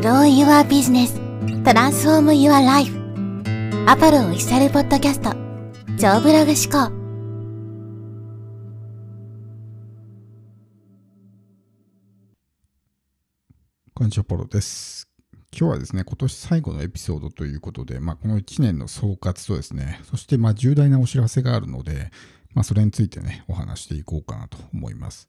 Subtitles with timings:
[0.00, 1.12] Grow Your Business
[1.64, 2.92] Transform Your Life
[3.88, 5.32] アパルオフィシャルポッドキャスト
[5.98, 6.92] 超ブログ思考
[13.92, 15.08] こんにちは、ポロです。
[15.50, 22.12] 今日はですね、今年最後のエピソードということで、まあ、この1年の総括とですね、そしてまあ重大なお知らせがあるので、
[22.54, 25.28] まあ、それについてね、お話していこうかなと思います。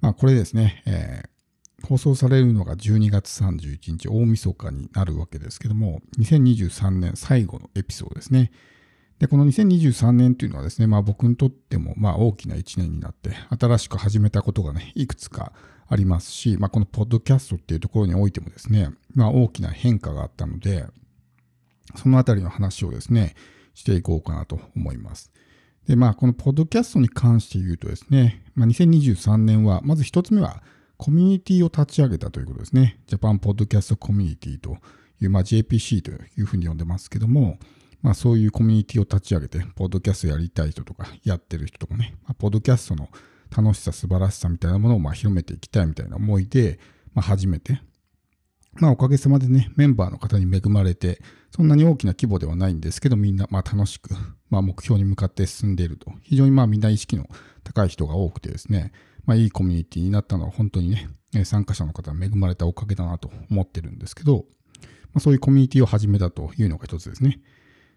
[0.00, 1.37] まあ、これですね、えー
[1.84, 8.50] 放送されるのが12月31日、大晦日になるわけですけども、2023年最後のエピソードですね。
[9.18, 15.52] で、この2023年というのはですね、まあ僕にとってもまあ大きな1年になって、新しく始めたことがね、いくつか
[15.88, 20.86] ありますし、まあこのポッドキャストっていうところにおいてもですね、まあ大きな変化があったので、
[21.96, 23.34] そのあたりの話をですね、
[23.74, 25.32] していこうかなと思います。
[25.86, 30.62] で、まあこのポッドキャストに関して言うとですね、まあ2023年は、まず一つ目は、
[30.98, 32.98] コミュニティを立ち上げたということですね。
[33.06, 34.78] ジャパンポッドキャストコミュニティと
[35.20, 37.58] いう、まあ、JPC というふうに呼んでますけども、
[38.02, 43.08] まあ、そういうコミュニティを立ち上げて、ポッドキャストやりたい人とか、やってる人とかね、まあ、ポッドキャストの
[43.56, 46.80] 楽しさ、素晴らしさみたいなものをまあ広めていきたいみたいな思いで、
[47.14, 47.80] まあ、始めて、
[48.74, 51.20] まあ、おかげさまでね、メンバーの方に恵まれて、
[51.52, 54.10] そんなに大きな規模ではないんですけど、みんなまあ楽しく、
[54.50, 57.28] まあ、目標に向かって進んでいると、非常にまあみんな意識の
[57.62, 58.90] 高い人が多くてですね、
[59.28, 60.96] まあ、いいコミュニティになったのは本当に
[61.34, 64.46] ね、参加者の方に恵まれたおかげだなと思ってるんですけど、
[65.12, 67.38] まあ、そういうコミュニティを始めたというのが一つですね。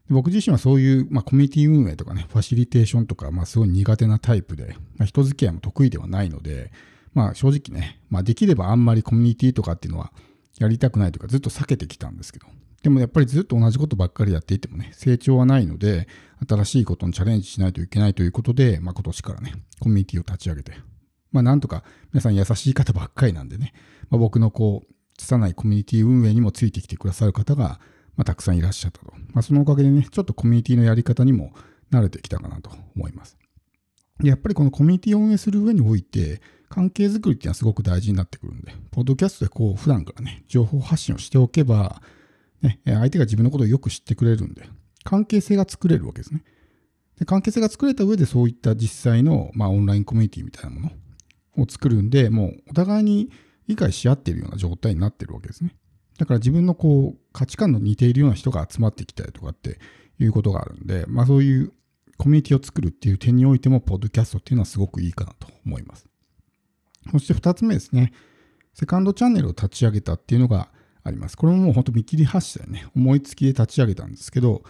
[0.09, 6.73] で僕自身はそういう、まあ、コミュニティ運営とかね、ファシリテーションとか、まあ、すごい苦手なタイプで、まあ、人付き合いも得意ではないので、
[7.13, 10.11] まあ、正直ね、まあ、できればあんまりコミュニティとかっていうのは
[10.59, 12.47] やりたくないというか、ずっと避けてきたんですけど、
[12.83, 16.09] でもやっぱりずっと同じことばっかりやっていてもね、成長はないので、
[16.45, 20.73] 新しいことにチャレンジしないといけないということで、まあ、今年からね、コミュニティを立ち上げて、
[21.31, 23.73] まあなんとか皆さん優しい方ばっかりなんでね、
[24.09, 27.79] まあ、僕のこう、拙いコミュニティ運営にもついてきてくださる方が、
[28.15, 29.13] まあ、たくさんいらっしゃったと。
[29.33, 31.53] まあ、そのおかげでね、ちょっとコミュニティのやり方にも
[31.91, 33.37] 慣れてきたかなと思います。
[34.23, 42.01] やっぱりこのコミュニティを運営する上において、関係づくりっていうのはすごく大事になってくるんで、ポッドキャストでこう、普段からね、情報発信をしておけば、
[42.61, 44.63] ね、相手が自分のことをよく知ってくれるんで、
[45.03, 46.43] 関係性が作れるわけですね。
[47.19, 50.91] で関係性が作れた上でそういった実際の、まあ、オンラインコミュニティみたいなもの
[51.57, 53.29] を作るんで、もうお互いに
[53.67, 55.75] 理解し合っているような状態になってるわけですね。
[56.17, 59.79] だから自分のこう価値観の似ているような人が集まってきたりとかって
[60.19, 61.73] いうことがあるんで、まあそういう
[62.17, 66.07] コミュニティを作るっていう点においても、ポッドキャストっていうのはすごくいいかなと思います。
[67.11, 68.13] そして二つ目ですね。
[68.73, 70.69] セカンドチャンネルを立ち上げたっていうのが
[71.03, 71.37] あります。
[71.37, 74.63] これももう本当見切り発車でね、思いつきで立ち上げたんですけど、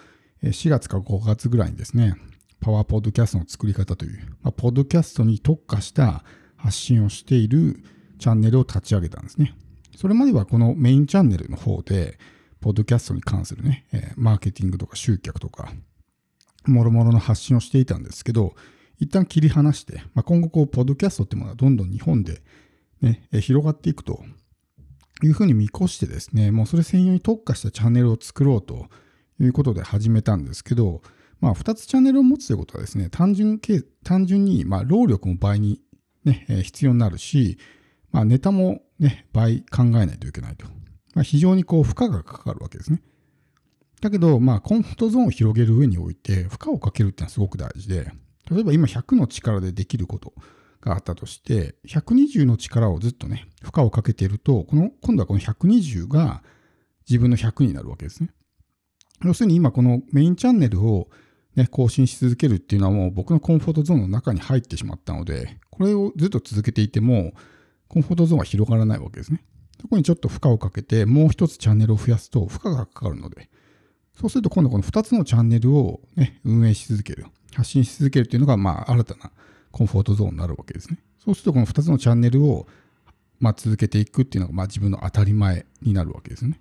[0.44, 2.16] 4月か5月ぐらいにですね、
[2.62, 6.24] パワーポッドキャストの作り方という、まあ、ポッドキャストに特化した
[6.62, 7.84] 発信をしている
[8.20, 9.56] チャンネルを立ち上げたんですね。
[9.96, 12.18] それまではこのメインチャンネルの方で、
[12.60, 15.74] ポッドキャストに関するね、え、マーケティングとか集客とか、
[16.66, 18.54] もろもろの発信をしていたんですけど、
[19.00, 22.44] 一旦切り離して、まあ、今後こう、ポッドキャストってものはどんどん日本で
[23.02, 24.24] ね、広がっていくと
[25.24, 28.88] いうふうに見越してですね、もうそれ専用に特化したチャンネルを作ろうと
[29.40, 31.02] いうことで始めたんですけど、
[31.40, 33.60] まあ、2つチャンネルを持つということはですね、単純
[34.04, 35.82] 単純に、ま、労力も倍に、
[36.26, 37.58] ね、必要になるし、
[38.12, 40.66] まあ、ネタもね、倍考えないといけないと。
[41.14, 43.02] まあ、非常にこう、負荷がかかるわけですね。
[44.02, 48.12] だけど、まあ、コンフォートゾーンを広げる上において、負荷をかけるってのはすごく大事で、
[48.50, 50.34] 例えば今100の力でできること
[50.82, 56.44] があったとして、120の力をずっとね、負荷をかけていると、この、今度はこの120が
[57.08, 58.32] 自分の100になるわけですね。
[59.24, 61.10] 要するに今このメインチャンネルを
[61.56, 67.34] ね、更新し続けるっていうのはもう僕のコンフォートゾーンの中に入ってしまったので、これをずっと続けていても、
[67.88, 69.44] コンフォートゾーンは広がらないわけですね。
[69.82, 73.50] そこにちょっと負荷をかけて、もう一つチャンネルを増やすと負荷がかかるので、
[74.14, 79.32] そうすると今度この2つのチャンネルを、ね、運営し続ける、発信し続けるっていうのが、まあ、新たな
[79.72, 81.00] コンフォートゾーンになるわけですね。
[81.18, 82.68] そうするとこの2つのチャンネルを、
[83.40, 86.60] まあ、続けていくっていうのが、まあ、自分の当たり前になるわけですね。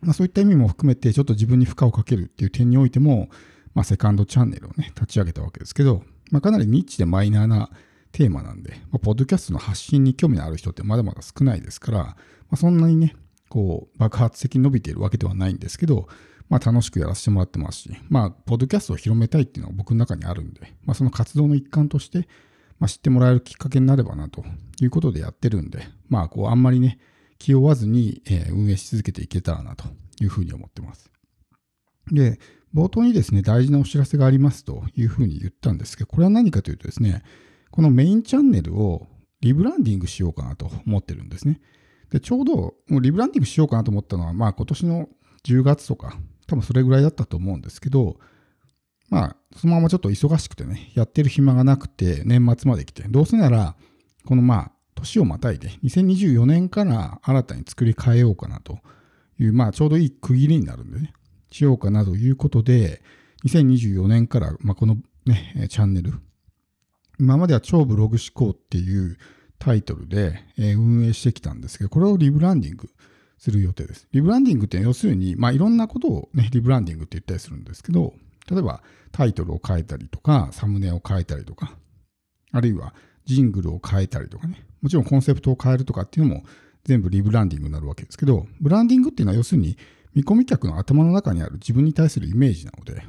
[0.00, 3.28] まあ、そういった意味も含めて、ちょっと自分に負荷をかけるっていう点においても、
[3.74, 7.70] まあ、セカンドチャンネルをね、立ち上げたわけですけど、まあ、かなりニッチでマイナーな
[8.16, 12.14] テーマなんで、まあ、ポッドキャストの発信に興味のある人ってまだまだ少ないですから、ま
[12.52, 13.14] あ、そんなにね、
[13.50, 16.08] こう、爆発的に伸びているわけではないんですけど、
[16.48, 22.26] まあ、楽しくやらせてもらってますし、まあ、ポッドキャストを広めたいっていうのが僕の中にあるんで、まあ、その活動の一環として、
[22.78, 24.46] まあ、知ってもらえるきっかけになればなと
[24.80, 26.98] いうことでやってるんで、まあ、こう、あんまりね、
[27.38, 29.84] 気負わずに、えー、運営し続けていけたらなと
[30.22, 31.10] いうふうに思ってます。
[32.10, 32.40] で、
[32.74, 37.22] 冒頭にですね、大事なお知らせがありますというふうに言ったんですけど、これは何かというとですね、
[37.76, 39.06] このメインチャンネルを
[39.42, 41.60] リブランディングしようかなと思ってるんですね。
[42.10, 42.54] で、ちょうど
[42.88, 45.08] もうリブランディングしようかなと思ったのは、まあ今年の
[45.44, 48.16] 10月とか、多分それぐらいだったと思うんですけど、
[49.10, 53.76] まあ、そのままちょっと忙しくてね、やってる暇がなくて、年末まで来て、どうせなら、
[54.24, 58.78] このまあ、年をまたいで、2024年から新たに作り変えようかなと
[59.38, 61.12] いう、まあ、ちょうどいい区切りになるんでね、
[61.52, 63.02] しようかなということで、
[63.44, 64.96] 2024年から、まあ、この
[65.26, 66.14] ね、チャンネル、
[67.18, 69.16] 今までは超ブログ思考っていう
[69.58, 72.90] タイトルで運営してきたんですけど、これをリブランディング
[73.38, 74.06] する予定です。
[74.12, 78.14] リブランディングって要するに、まあ、いろんなことをね、リブランディングって言ったりするんですけど、
[78.50, 78.82] 例えば
[79.12, 81.76] タイトルを変えたりとか、サムネを変えたりとか、
[82.52, 86.44] あるいはジングルを変えたりとかね、もちろんコンセプトを変えるとかっていうのも
[86.84, 89.76] 全部リブランディングになるわけですけど、ブランディングっていうのは要するに
[90.14, 93.04] 見込み客の頭の中にある自分に対するイメージなので、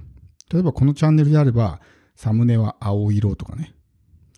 [0.52, 1.82] 例えばこのチャンネルであれば、
[2.16, 3.76] サムネは青色とかね、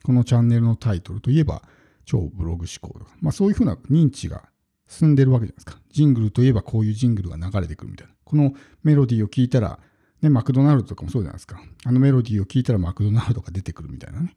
[0.03, 1.61] このチャンネルのタイトルといえば、
[2.05, 4.49] 超ブログ思考とか、まあそういうふうな認知が
[4.87, 5.81] 進んでるわけじゃないですか。
[5.91, 8.13] ジングルといえばこういうジングルが流れてくるみたいな。
[8.23, 8.53] この
[8.83, 9.79] メロディーを聞いたら、
[10.21, 11.61] ね、マクドナルドとかもそうじゃないですか。
[11.85, 14.35] あのメロディーを聞いたらマクドナルドが出てくるみたいなね。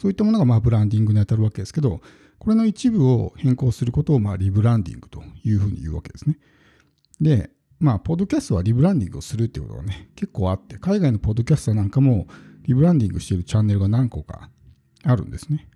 [0.00, 2.00] そういったものがまあブランディングに当たるわけですけど、
[2.38, 6.38] これの一部を変更することをまあリブランディングというふうに言うわけですね。
[7.20, 12.28] で、まあ、ポッドキャストはリブランディングをするってことがね、結構あって、海外のポッドキャスターなんかも
[12.62, 14.50] リブランディングしているチャンネルが何個か
[15.04, 15.68] あるんですね。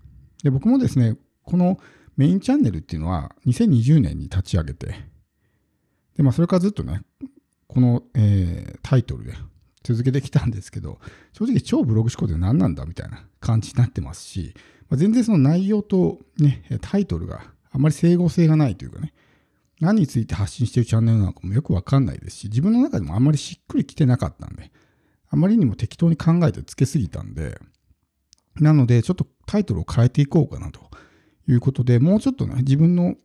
[0.42, 1.78] で、僕もですね、この
[2.16, 4.94] メインチャンネルっていうのは2020年に立ち上げて、
[6.16, 7.02] で、まあ、それからずっとね、
[7.66, 9.34] この、えー、タイトルで
[9.82, 10.98] 続けてきたんですけど、
[11.32, 14.54] 正直超ブログ思考って何なんだみたいな感じになってますし、
[14.88, 19.12] まあ、全然その内容とね、タイトルがあんまり整合性がないというかね、
[19.80, 24.70] 何について発信してるチャンネルなのかもよくわかんないですし、自分の中でもあんまりしっくりきてなかったんで、
[25.34, 27.58] あまりにも適当に考えてつけすぎたんで、
[28.60, 30.80] なので、ちょっとタイトルを変えていこうかなと
[31.48, 33.16] いうことで、もうちょっとね、自分の、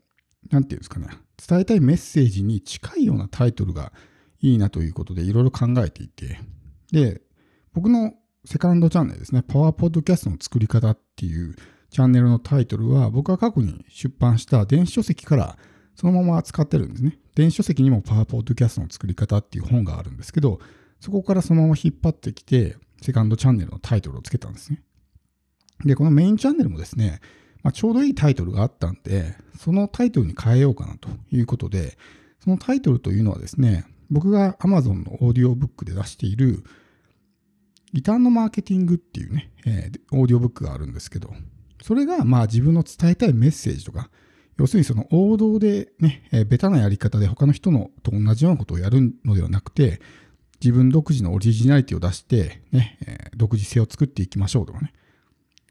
[0.50, 1.08] なんていうんですかね、
[1.48, 3.94] 伝えたいメッセージに近いようなタイトルが
[4.42, 6.40] いいなということで、いろいろ考えていて、
[6.92, 7.22] で、
[7.74, 8.14] 僕の
[8.44, 11.56] セカンドチャンネルですね、パワーポッドキャストの作り方っていう
[11.92, 15.60] チャンネルのタイトルは、僕が過去に出版した電子書籍から
[15.94, 17.20] そのまま使ってるんですね。
[17.36, 20.60] 電子書籍にもパワーポッドキャストの作り方っていう本があるんですけど、
[21.00, 24.82] そこからそのまま引っ張ってきて、セカンドチャンネルのタイトルをつけたんですね。
[25.86, 27.22] で、このメインチャンネルもですね、
[27.64, 31.98] まあ、ちょうどいいタイトルがあったんで、そのタイトルに変えようかなということで、
[32.44, 36.64] そのタイトルというのはですね、僕が Amazon のオーディオブックで出している、
[37.94, 41.34] リターンのマーケティングっていうね、えー、オーディオブックがあるんですけど、
[41.82, 44.10] それがまあ自分の伝えたいメッセージとか、
[44.58, 50.02] 要するにその王道でね、えー、ベタなやり方で他の人のと同じようなことをやるのではなくて、
[50.62, 52.98] 自分独自のオリジナリティを出して、ね、
[53.36, 54.94] 独自性を作っていきましょうとかね。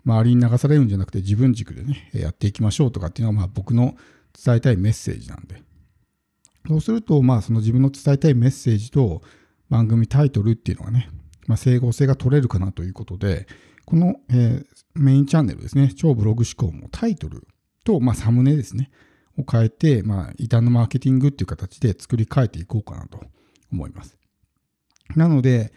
[0.05, 3.96] 周りに流されるんじゃなくて自分軸でね、やっていきましょうとかっていうのがまあ僕の
[4.32, 5.62] 伝えたいメッセージなんで。
[6.67, 9.23] そうすると、まあその自分の伝えたいメッセージと
[9.69, 11.11] 番組タイトルっていうのがね、
[11.46, 13.46] まあ、整合性が取れるかなということで、
[13.85, 14.64] この、えー、
[14.94, 17.46] メインチャンネルですね、超ブログ思考もタイトル
[17.85, 18.90] と、まあ、サムネですね、
[19.38, 23.20] を変えて、まあ、異端のマーケティングっていう形で作り変えていこうかなと
[23.73, 24.19] 思います。
[25.17, 25.73] なので、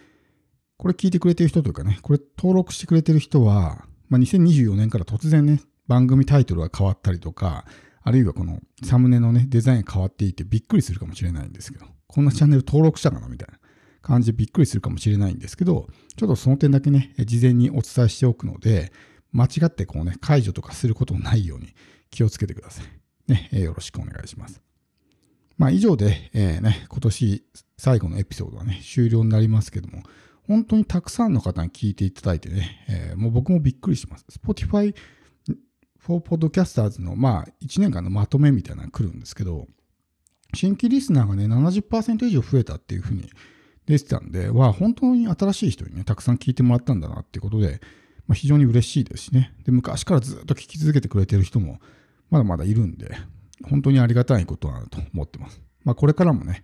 [0.78, 7.66] これ聞いてくれてる人というかね、これ登録してくれてる人は、まあ、2024年から突然ね、番組タイトルが変わったりとか、
[8.04, 13.60] あるいはこのサムネのね、デザインが変わっていてびっくりするかもしれないんですけど、こんなチャンネル登録したかなみたいな
[14.02, 18.92] 感じでびっくりするかもしれないんですけど、ちょっとその点だけね、事前にお伝えしておくので、
[19.32, 21.74] 間違ってこうね、解除とかすることのないように
[22.10, 23.32] 気をつけてください。
[23.32, 24.62] ね、よろしくお願いします。
[25.62, 27.44] まあ以上で、えー、ね、今年
[27.78, 30.02] 最後のエピソードはね、終了になりますけども、
[30.48, 34.26] 本当にたくさんの方に聞いていただいてね、えー、もう僕もびっくりします。
[34.44, 34.96] Spotify
[36.00, 39.68] for Podcasters のまあ1年間のまとめみたいなのが来るんですけど、
[40.56, 43.30] 新規リスナーがね、70%以上増えたっていうふうに
[43.86, 47.82] 出てたんで、は、本当に新しい人にね、たくさん聞いてもらったんだなってことで、
[48.26, 49.54] まあ、非常に嬉しいですしね。
[49.64, 51.80] で、昔からずっと聞き続けてくれてる人も
[52.32, 53.16] まだまだいるんで、
[53.70, 55.62] 本当にありがたいことだなと思ってます。
[55.84, 56.64] まあ、これからもね、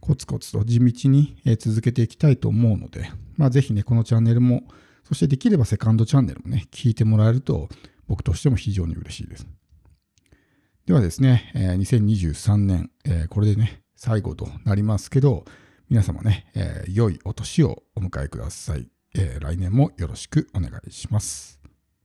[0.00, 4.62] コツコツと地道に続けていきたいと思うので、まあ、ぜひね、このチャンネルも、
[5.04, 7.68] そしてできればセカンドチャンネルもね、聞いてもらえると、
[8.06, 9.46] 僕としても非常に嬉しいです。
[10.86, 12.90] ではですね、2023年、
[13.28, 15.44] これでね、最後となりますけど、
[15.90, 16.46] 皆様ね、
[16.88, 18.88] 良いお年をお迎えください。
[19.40, 21.57] 来年もよろしくお願いします。